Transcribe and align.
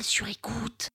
sur 0.00 0.28
écoute. 0.28 0.90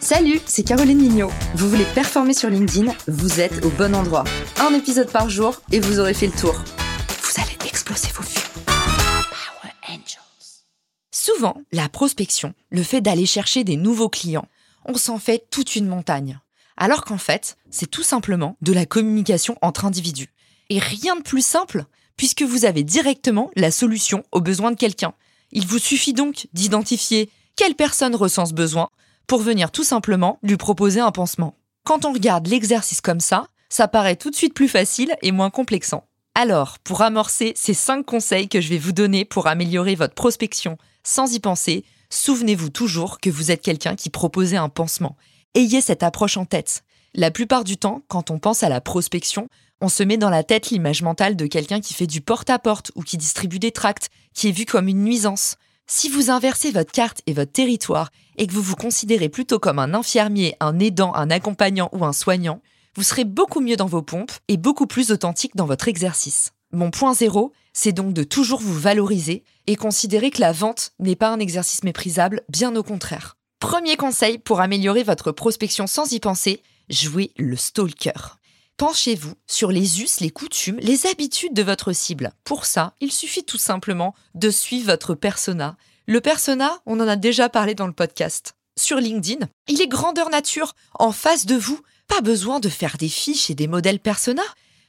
Salut, 0.00 0.40
c'est 0.46 0.62
Caroline 0.62 0.98
Mignot. 0.98 1.30
Vous 1.54 1.68
voulez 1.68 1.84
performer 1.94 2.34
sur 2.34 2.48
LinkedIn 2.48 2.92
Vous 3.08 3.40
êtes 3.40 3.64
au 3.64 3.70
bon 3.70 3.94
endroit. 3.94 4.24
Un 4.60 4.74
épisode 4.74 5.10
par 5.10 5.28
jour 5.28 5.60
et 5.70 5.80
vous 5.80 6.00
aurez 6.00 6.14
fait 6.14 6.26
le 6.26 6.32
tour. 6.32 6.54
Vous 6.54 7.42
allez 7.42 7.68
exploser 7.68 8.08
vos 8.14 8.22
vues. 8.22 8.40
Power 8.66 9.72
Angels. 9.88 10.64
Souvent, 11.10 11.56
la 11.72 11.88
prospection, 11.88 12.54
le 12.70 12.82
fait 12.82 13.00
d'aller 13.00 13.26
chercher 13.26 13.64
des 13.64 13.76
nouveaux 13.76 14.08
clients, 14.08 14.46
on 14.84 14.94
s'en 14.94 15.18
fait 15.18 15.46
toute 15.50 15.76
une 15.76 15.86
montagne. 15.86 16.40
Alors 16.76 17.04
qu'en 17.04 17.18
fait, 17.18 17.56
c'est 17.70 17.90
tout 17.90 18.02
simplement 18.02 18.56
de 18.62 18.72
la 18.72 18.86
communication 18.86 19.56
entre 19.62 19.84
individus. 19.84 20.32
Et 20.70 20.78
rien 20.78 21.16
de 21.16 21.22
plus 21.22 21.44
simple, 21.44 21.84
puisque 22.16 22.42
vous 22.42 22.64
avez 22.64 22.82
directement 22.82 23.50
la 23.56 23.70
solution 23.70 24.24
aux 24.32 24.40
besoins 24.40 24.70
de 24.70 24.76
quelqu'un. 24.76 25.14
Il 25.52 25.66
vous 25.66 25.78
suffit 25.78 26.14
donc 26.14 26.48
d'identifier 26.52 27.30
quelle 27.56 27.74
personne 27.74 28.14
ressent 28.14 28.46
ce 28.46 28.54
besoin 28.54 28.88
pour 29.26 29.40
venir 29.40 29.70
tout 29.70 29.84
simplement 29.84 30.38
lui 30.42 30.56
proposer 30.56 31.00
un 31.00 31.12
pansement. 31.12 31.54
Quand 31.84 32.04
on 32.04 32.12
regarde 32.12 32.46
l'exercice 32.46 33.00
comme 33.00 33.20
ça, 33.20 33.46
ça 33.68 33.88
paraît 33.88 34.16
tout 34.16 34.30
de 34.30 34.36
suite 34.36 34.54
plus 34.54 34.68
facile 34.68 35.14
et 35.22 35.32
moins 35.32 35.50
complexant. 35.50 36.04
Alors, 36.34 36.78
pour 36.78 37.02
amorcer 37.02 37.52
ces 37.54 37.74
5 37.74 38.04
conseils 38.04 38.48
que 38.48 38.60
je 38.60 38.70
vais 38.70 38.78
vous 38.78 38.92
donner 38.92 39.24
pour 39.24 39.46
améliorer 39.46 39.94
votre 39.94 40.14
prospection 40.14 40.78
sans 41.04 41.34
y 41.34 41.40
penser, 41.40 41.84
souvenez-vous 42.08 42.70
toujours 42.70 43.20
que 43.20 43.30
vous 43.30 43.50
êtes 43.50 43.62
quelqu'un 43.62 43.96
qui 43.96 44.08
proposait 44.08 44.56
un 44.56 44.70
pansement. 44.70 45.16
Ayez 45.54 45.82
cette 45.82 46.02
approche 46.02 46.38
en 46.38 46.46
tête. 46.46 46.84
La 47.14 47.30
plupart 47.30 47.64
du 47.64 47.76
temps, 47.76 48.02
quand 48.08 48.30
on 48.30 48.38
pense 48.38 48.62
à 48.62 48.70
la 48.70 48.80
prospection, 48.80 49.48
on 49.82 49.88
se 49.88 50.02
met 50.02 50.16
dans 50.16 50.30
la 50.30 50.44
tête 50.44 50.70
l'image 50.70 51.02
mentale 51.02 51.36
de 51.36 51.46
quelqu'un 51.46 51.80
qui 51.80 51.92
fait 51.92 52.06
du 52.06 52.20
porte-à-porte 52.20 52.92
ou 52.94 53.02
qui 53.02 53.18
distribue 53.18 53.58
des 53.58 53.72
tracts, 53.72 54.10
qui 54.34 54.48
est 54.48 54.52
vu 54.52 54.64
comme 54.64 54.88
une 54.88 55.04
nuisance. 55.04 55.56
Si 55.86 56.08
vous 56.08 56.30
inversez 56.30 56.70
votre 56.70 56.92
carte 56.92 57.20
et 57.26 57.32
votre 57.32 57.52
territoire 57.52 58.10
et 58.36 58.46
que 58.46 58.52
vous 58.52 58.62
vous 58.62 58.76
considérez 58.76 59.28
plutôt 59.28 59.58
comme 59.58 59.78
un 59.78 59.94
infirmier, 59.94 60.56
un 60.60 60.78
aidant, 60.78 61.14
un 61.14 61.30
accompagnant 61.30 61.88
ou 61.92 62.04
un 62.04 62.12
soignant, 62.12 62.62
vous 62.94 63.02
serez 63.02 63.24
beaucoup 63.24 63.60
mieux 63.60 63.76
dans 63.76 63.86
vos 63.86 64.02
pompes 64.02 64.32
et 64.48 64.56
beaucoup 64.56 64.86
plus 64.86 65.12
authentique 65.12 65.56
dans 65.56 65.66
votre 65.66 65.88
exercice. 65.88 66.52
Mon 66.72 66.90
point 66.90 67.14
zéro, 67.14 67.52
c'est 67.72 67.92
donc 67.92 68.14
de 68.14 68.22
toujours 68.22 68.60
vous 68.60 68.78
valoriser 68.78 69.44
et 69.66 69.76
considérer 69.76 70.30
que 70.30 70.40
la 70.40 70.52
vente 70.52 70.92
n'est 70.98 71.16
pas 71.16 71.30
un 71.30 71.38
exercice 71.38 71.84
méprisable, 71.84 72.42
bien 72.48 72.74
au 72.76 72.82
contraire. 72.82 73.36
Premier 73.60 73.96
conseil 73.96 74.38
pour 74.38 74.60
améliorer 74.60 75.02
votre 75.02 75.32
prospection 75.32 75.86
sans 75.86 76.12
y 76.12 76.20
penser, 76.20 76.62
jouez 76.88 77.32
le 77.36 77.56
stalker. 77.56 78.38
Penchez-vous 78.82 79.34
sur 79.46 79.70
les 79.70 80.02
us, 80.02 80.18
les 80.18 80.30
coutumes, 80.30 80.80
les 80.80 81.06
habitudes 81.06 81.54
de 81.54 81.62
votre 81.62 81.92
cible. 81.92 82.32
Pour 82.42 82.66
ça, 82.66 82.94
il 83.00 83.12
suffit 83.12 83.44
tout 83.44 83.56
simplement 83.56 84.12
de 84.34 84.50
suivre 84.50 84.90
votre 84.90 85.14
persona. 85.14 85.76
Le 86.06 86.20
persona, 86.20 86.80
on 86.84 86.98
en 86.98 87.06
a 87.06 87.14
déjà 87.14 87.48
parlé 87.48 87.76
dans 87.76 87.86
le 87.86 87.92
podcast. 87.92 88.56
Sur 88.76 88.96
LinkedIn, 88.96 89.46
il 89.68 89.80
est 89.80 89.86
grandeur 89.86 90.30
nature, 90.30 90.74
en 90.98 91.12
face 91.12 91.46
de 91.46 91.54
vous. 91.54 91.78
Pas 92.08 92.22
besoin 92.22 92.58
de 92.58 92.68
faire 92.68 92.96
des 92.98 93.08
fiches 93.08 93.50
et 93.50 93.54
des 93.54 93.68
modèles 93.68 94.00
persona. 94.00 94.42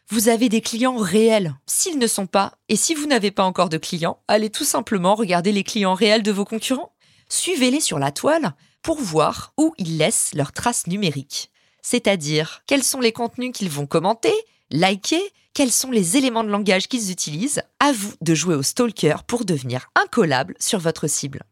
Vous 0.09 0.28
avez 0.28 0.50
des 0.50 0.61
clients 0.61 0.97
réels. 0.97 1.53
S'ils 1.67 2.00
ne 2.00 2.07
sont 2.07 2.25
pas, 2.25 2.53
et 2.69 2.75
si 2.75 2.95
vous 2.95 3.05
n'avez 3.05 3.30
pas 3.30 3.44
encore 3.44 3.69
de 3.69 3.78
clients, 3.78 4.17
allez 4.28 4.50
tout 4.50 4.66
simplement 4.66 5.13
regarder 5.13 5.52
les 5.52 5.63
clients 5.63 5.94
réels 5.94 6.23
de 6.23 6.31
vos 6.31 6.45
concurrents. 6.45 6.95
Suivez-les 7.30 7.80
sur 7.80 8.00
la 8.00 8.11
toile 8.11 8.55
pour 8.81 9.00
voir 9.00 9.53
où 9.55 9.75
ils 9.78 10.00
laissent 10.00 10.31
leurs 10.33 10.52
traces 10.52 10.88
numériques 10.88 11.52
c'est-à-dire 11.84 12.64
quels 12.66 12.84
sont 12.84 13.02
les 13.02 13.12
contenus 13.12 13.52
qu'ils 13.53 13.70
vont 13.70 13.86
commenter, 13.86 14.34
liker, 14.72 15.22
quels 15.53 15.72
sont 15.72 15.92
les 15.92 16.17
éléments 16.17 16.44
de 16.44 16.50
langage 16.50 16.88
qu'ils 16.88 17.12
utilisent. 17.12 17.62
À 17.80 17.92
vous 17.92 18.14
de 18.22 18.34
jouer 18.34 18.56
au 18.56 18.64
stalker 18.64 19.17
pour 19.28 19.45
devenir 19.45 19.92
incollable 19.94 20.56
sur 20.59 20.80
votre 20.80 21.08
cible. 21.08 21.44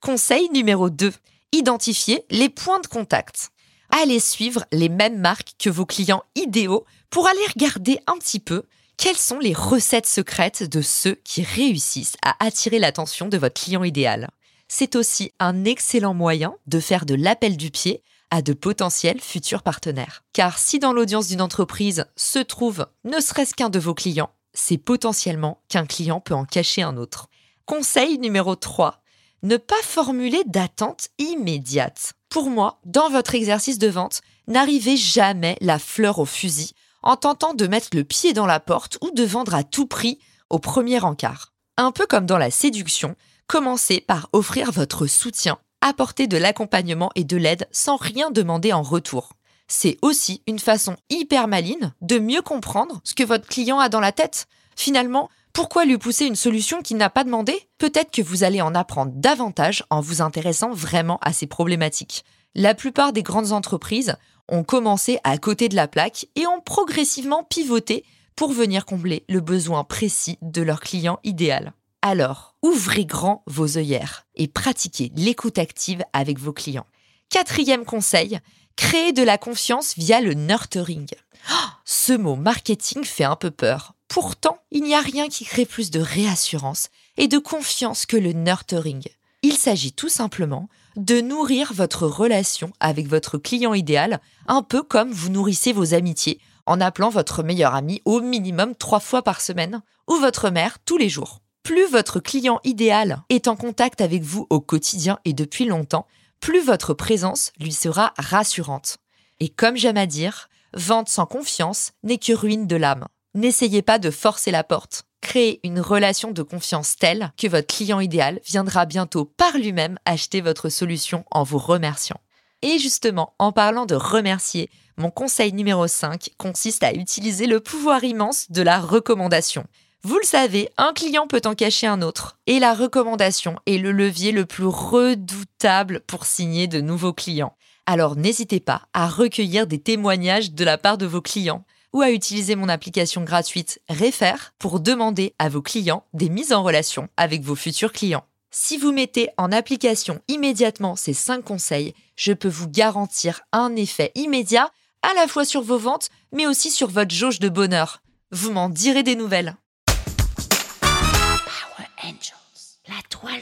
Conseil 0.00 0.48
numéro 0.50 0.88
2. 0.88 1.12
Identifiez 1.52 2.24
les 2.30 2.48
points 2.48 2.80
de 2.80 2.86
contact. 2.86 3.50
Allez 3.90 4.20
suivre 4.20 4.64
les 4.72 4.88
mêmes 4.88 5.18
marques 5.18 5.52
que 5.58 5.68
vos 5.68 5.84
clients 5.84 6.22
idéaux 6.36 6.86
pour 7.10 7.26
aller 7.26 7.46
regarder 7.54 7.98
un 8.06 8.16
petit 8.16 8.38
peu 8.38 8.62
quelles 8.96 9.16
sont 9.16 9.40
les 9.40 9.52
recettes 9.52 10.06
secrètes 10.06 10.62
de 10.62 10.80
ceux 10.80 11.16
qui 11.24 11.42
réussissent 11.42 12.16
à 12.22 12.36
attirer 12.44 12.78
l'attention 12.78 13.28
de 13.28 13.36
votre 13.36 13.60
client 13.60 13.82
idéal. 13.82 14.30
C'est 14.68 14.94
aussi 14.94 15.32
un 15.40 15.64
excellent 15.64 16.14
moyen 16.14 16.54
de 16.66 16.78
faire 16.78 17.04
de 17.04 17.14
l'appel 17.14 17.56
du 17.56 17.70
pied 17.70 18.02
à 18.30 18.42
de 18.42 18.52
potentiels 18.52 19.20
futurs 19.20 19.62
partenaires. 19.62 20.24
Car 20.32 20.58
si 20.58 20.78
dans 20.78 20.92
l'audience 20.92 21.28
d'une 21.28 21.42
entreprise 21.42 22.06
se 22.16 22.38
trouve 22.38 22.86
ne 23.04 23.20
serait-ce 23.20 23.54
qu'un 23.54 23.70
de 23.70 23.78
vos 23.78 23.94
clients, 23.94 24.30
c'est 24.52 24.78
potentiellement 24.78 25.62
qu'un 25.68 25.86
client 25.86 26.20
peut 26.20 26.34
en 26.34 26.44
cacher 26.44 26.82
un 26.82 26.96
autre. 26.96 27.28
Conseil 27.66 28.18
numéro 28.18 28.56
3. 28.56 29.02
Ne 29.42 29.56
pas 29.56 29.82
formuler 29.82 30.42
d'attente 30.46 31.08
immédiate. 31.18 32.14
Pour 32.28 32.50
moi, 32.50 32.80
dans 32.84 33.10
votre 33.10 33.34
exercice 33.34 33.78
de 33.78 33.88
vente, 33.88 34.22
n'arrivez 34.46 34.96
jamais 34.96 35.56
la 35.60 35.78
fleur 35.78 36.18
au 36.18 36.26
fusil 36.26 36.72
en 37.02 37.16
tentant 37.16 37.54
de 37.54 37.66
mettre 37.66 37.88
le 37.94 38.04
pied 38.04 38.32
dans 38.32 38.46
la 38.46 38.60
porte 38.60 38.98
ou 39.00 39.10
de 39.10 39.24
vendre 39.24 39.54
à 39.54 39.64
tout 39.64 39.86
prix 39.86 40.18
au 40.50 40.58
premier 40.58 41.00
encart. 41.02 41.52
Un 41.76 41.92
peu 41.92 42.06
comme 42.06 42.26
dans 42.26 42.38
la 42.38 42.50
séduction, 42.50 43.16
commencez 43.46 44.00
par 44.00 44.28
offrir 44.32 44.70
votre 44.70 45.06
soutien 45.06 45.58
apporter 45.80 46.26
de 46.26 46.36
l'accompagnement 46.36 47.10
et 47.14 47.24
de 47.24 47.36
l'aide 47.36 47.68
sans 47.72 47.96
rien 47.96 48.30
demander 48.30 48.72
en 48.72 48.82
retour. 48.82 49.32
C'est 49.68 49.98
aussi 50.02 50.42
une 50.46 50.58
façon 50.58 50.96
hyper 51.10 51.46
maline 51.46 51.94
de 52.00 52.18
mieux 52.18 52.42
comprendre 52.42 53.00
ce 53.04 53.14
que 53.14 53.22
votre 53.22 53.46
client 53.46 53.78
a 53.78 53.88
dans 53.88 54.00
la 54.00 54.12
tête. 54.12 54.46
Finalement, 54.74 55.30
pourquoi 55.52 55.84
lui 55.84 55.98
pousser 55.98 56.26
une 56.26 56.36
solution 56.36 56.82
qu'il 56.82 56.96
n'a 56.96 57.10
pas 57.10 57.24
demandé? 57.24 57.68
Peut-être 57.78 58.10
que 58.10 58.22
vous 58.22 58.44
allez 58.44 58.60
en 58.60 58.74
apprendre 58.74 59.12
davantage 59.14 59.84
en 59.90 60.00
vous 60.00 60.22
intéressant 60.22 60.70
vraiment 60.72 61.18
à 61.22 61.32
ces 61.32 61.46
problématiques. 61.46 62.24
La 62.54 62.74
plupart 62.74 63.12
des 63.12 63.22
grandes 63.22 63.52
entreprises 63.52 64.16
ont 64.48 64.64
commencé 64.64 65.18
à 65.22 65.38
côté 65.38 65.68
de 65.68 65.76
la 65.76 65.86
plaque 65.86 66.26
et 66.34 66.46
ont 66.46 66.60
progressivement 66.60 67.44
pivoté 67.44 68.04
pour 68.34 68.52
venir 68.52 68.86
combler 68.86 69.24
le 69.28 69.40
besoin 69.40 69.84
précis 69.84 70.38
de 70.42 70.62
leur 70.62 70.80
client 70.80 71.20
idéal. 71.22 71.74
Alors, 72.02 72.54
ouvrez 72.62 73.04
grand 73.04 73.42
vos 73.46 73.76
œillères 73.76 74.26
et 74.34 74.48
pratiquez 74.48 75.12
l'écoute 75.16 75.58
active 75.58 76.02
avec 76.14 76.38
vos 76.38 76.54
clients. 76.54 76.86
Quatrième 77.28 77.84
conseil, 77.84 78.40
créez 78.76 79.12
de 79.12 79.22
la 79.22 79.36
confiance 79.36 79.94
via 79.98 80.22
le 80.22 80.32
nurturing. 80.32 81.06
Oh, 81.50 81.68
ce 81.84 82.14
mot 82.14 82.36
marketing 82.36 83.04
fait 83.04 83.24
un 83.24 83.36
peu 83.36 83.50
peur. 83.50 83.94
Pourtant, 84.08 84.62
il 84.70 84.82
n'y 84.82 84.94
a 84.94 85.00
rien 85.00 85.28
qui 85.28 85.44
crée 85.44 85.66
plus 85.66 85.90
de 85.90 86.00
réassurance 86.00 86.88
et 87.18 87.28
de 87.28 87.38
confiance 87.38 88.06
que 88.06 88.16
le 88.16 88.32
nurturing. 88.32 89.02
Il 89.42 89.54
s'agit 89.54 89.92
tout 89.92 90.08
simplement 90.08 90.68
de 90.96 91.20
nourrir 91.20 91.72
votre 91.74 92.06
relation 92.06 92.72
avec 92.80 93.08
votre 93.08 93.36
client 93.36 93.74
idéal, 93.74 94.20
un 94.46 94.62
peu 94.62 94.82
comme 94.82 95.12
vous 95.12 95.28
nourrissez 95.28 95.72
vos 95.72 95.92
amitiés 95.92 96.40
en 96.64 96.80
appelant 96.80 97.10
votre 97.10 97.42
meilleur 97.42 97.74
ami 97.74 98.00
au 98.06 98.20
minimum 98.20 98.74
trois 98.74 99.00
fois 99.00 99.22
par 99.22 99.40
semaine 99.40 99.82
ou 100.08 100.14
votre 100.16 100.50
mère 100.50 100.78
tous 100.84 100.96
les 100.96 101.08
jours. 101.08 101.40
Plus 101.62 101.86
votre 101.86 102.20
client 102.20 102.60
idéal 102.64 103.22
est 103.28 103.48
en 103.48 103.56
contact 103.56 104.00
avec 104.00 104.22
vous 104.22 104.46
au 104.50 104.60
quotidien 104.60 105.18
et 105.24 105.32
depuis 105.32 105.66
longtemps, 105.66 106.06
plus 106.40 106.60
votre 106.60 106.94
présence 106.94 107.52
lui 107.60 107.72
sera 107.72 108.14
rassurante. 108.18 108.98
Et 109.40 109.48
comme 109.48 109.76
j'aime 109.76 109.98
à 109.98 110.06
dire, 110.06 110.48
vente 110.74 111.08
sans 111.08 111.26
confiance 111.26 111.92
n'est 112.02 112.18
que 112.18 112.32
ruine 112.32 112.66
de 112.66 112.76
l'âme. 112.76 113.06
N'essayez 113.34 113.82
pas 113.82 113.98
de 113.98 114.10
forcer 114.10 114.50
la 114.50 114.64
porte. 114.64 115.04
Créez 115.20 115.60
une 115.62 115.80
relation 115.80 116.30
de 116.30 116.42
confiance 116.42 116.96
telle 116.96 117.30
que 117.36 117.46
votre 117.46 117.66
client 117.66 118.00
idéal 118.00 118.40
viendra 118.44 118.86
bientôt 118.86 119.24
par 119.24 119.56
lui-même 119.58 119.98
acheter 120.06 120.40
votre 120.40 120.70
solution 120.70 121.24
en 121.30 121.42
vous 121.42 121.58
remerciant. 121.58 122.20
Et 122.62 122.78
justement, 122.78 123.34
en 123.38 123.52
parlant 123.52 123.86
de 123.86 123.94
remercier, 123.94 124.70
mon 124.96 125.10
conseil 125.10 125.52
numéro 125.52 125.86
5 125.86 126.30
consiste 126.36 126.82
à 126.82 126.92
utiliser 126.92 127.46
le 127.46 127.60
pouvoir 127.60 128.02
immense 128.04 128.50
de 128.50 128.62
la 128.62 128.80
recommandation. 128.80 129.64
Vous 130.02 130.18
le 130.18 130.24
savez, 130.24 130.70
un 130.78 130.94
client 130.94 131.26
peut 131.26 131.42
en 131.44 131.54
cacher 131.54 131.86
un 131.86 132.00
autre. 132.00 132.38
Et 132.46 132.58
la 132.58 132.72
recommandation 132.72 133.56
est 133.66 133.76
le 133.76 133.92
levier 133.92 134.32
le 134.32 134.46
plus 134.46 134.64
redoutable 134.64 136.00
pour 136.06 136.24
signer 136.24 136.66
de 136.68 136.80
nouveaux 136.80 137.12
clients. 137.12 137.54
Alors 137.84 138.16
n'hésitez 138.16 138.60
pas 138.60 138.82
à 138.94 139.08
recueillir 139.08 139.66
des 139.66 139.78
témoignages 139.78 140.52
de 140.52 140.64
la 140.64 140.78
part 140.78 140.96
de 140.96 141.04
vos 141.04 141.20
clients 141.20 141.66
ou 141.92 142.00
à 142.00 142.12
utiliser 142.12 142.54
mon 142.54 142.70
application 142.70 143.24
gratuite 143.24 143.82
Refer 143.90 144.52
pour 144.58 144.80
demander 144.80 145.34
à 145.38 145.50
vos 145.50 145.60
clients 145.60 146.06
des 146.14 146.30
mises 146.30 146.54
en 146.54 146.62
relation 146.62 147.08
avec 147.18 147.42
vos 147.42 147.56
futurs 147.56 147.92
clients. 147.92 148.24
Si 148.50 148.78
vous 148.78 148.92
mettez 148.92 149.28
en 149.36 149.52
application 149.52 150.22
immédiatement 150.28 150.96
ces 150.96 151.12
5 151.12 151.44
conseils, 151.44 151.94
je 152.16 152.32
peux 152.32 152.48
vous 152.48 152.68
garantir 152.68 153.42
un 153.52 153.76
effet 153.76 154.12
immédiat 154.14 154.70
à 155.02 155.12
la 155.14 155.28
fois 155.28 155.44
sur 155.44 155.60
vos 155.60 155.78
ventes, 155.78 156.08
mais 156.32 156.46
aussi 156.46 156.70
sur 156.70 156.88
votre 156.88 157.14
jauge 157.14 157.38
de 157.38 157.50
bonheur. 157.50 158.02
Vous 158.30 158.50
m'en 158.50 158.68
direz 158.70 159.02
des 159.02 159.16
nouvelles. 159.16 159.56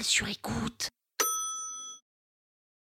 Sur 0.03 0.29
écoute. 0.29 0.89